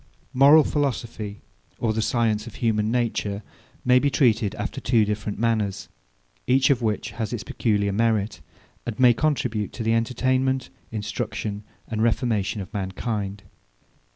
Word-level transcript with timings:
Moral 0.33 0.63
philosophy, 0.63 1.41
or 1.77 1.93
the 1.93 2.01
science 2.01 2.47
of 2.47 2.55
human 2.55 2.89
nature, 2.89 3.43
may 3.85 3.99
be 3.99 4.09
treated 4.09 4.55
after 4.55 4.81
two 4.81 5.05
different 5.05 5.37
manners; 5.37 5.89
each 6.47 6.71
of 6.71 6.81
which 6.81 7.11
has 7.11 7.31
its 7.31 7.43
peculiar 7.43 7.91
merit, 7.91 8.41
and 8.87 8.99
may 8.99 9.13
contribute 9.13 9.71
to 9.73 9.83
the 9.83 9.93
entertainment, 9.93 10.71
instruction, 10.91 11.63
and 11.87 12.01
reformation 12.01 12.61
of 12.61 12.73
mankind. 12.73 13.43